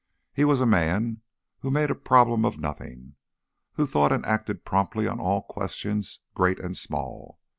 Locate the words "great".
6.33-6.57